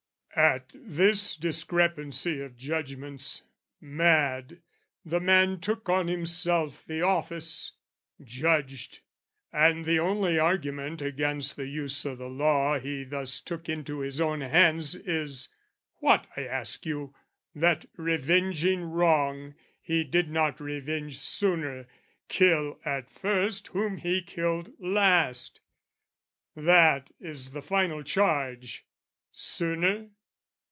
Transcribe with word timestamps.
At 0.33 0.71
this 0.73 1.35
discrepancy 1.35 2.39
of 2.41 2.55
judgments 2.55 3.43
mad, 3.81 4.61
The 5.03 5.19
man 5.19 5.59
took 5.59 5.89
on 5.89 6.07
himself 6.07 6.85
the 6.87 7.01
office, 7.01 7.73
judged; 8.23 9.01
And 9.51 9.83
the 9.83 9.99
only 9.99 10.39
argument 10.39 11.01
against 11.01 11.57
the 11.57 11.67
use 11.67 12.05
O' 12.05 12.15
the 12.15 12.29
law 12.29 12.79
he 12.79 13.03
thus 13.03 13.41
took 13.41 13.67
into 13.67 13.99
his 13.99 14.21
own 14.21 14.39
hands 14.39 14.95
Is...what, 14.95 16.27
I 16.37 16.47
ask 16.47 16.85
you? 16.85 17.13
that, 17.53 17.87
revenging 17.97 18.83
wrong, 18.83 19.53
He 19.81 20.05
did 20.05 20.31
not 20.31 20.61
revenge 20.61 21.19
sooner, 21.19 21.89
kill 22.29 22.79
at 22.85 23.11
first 23.11 23.67
Whom 23.67 23.97
he 23.97 24.21
killed 24.21 24.71
last! 24.79 25.59
That 26.55 27.11
is 27.19 27.51
the 27.51 27.61
final 27.61 28.01
charge. 28.01 28.85
Sooner? 29.33 30.07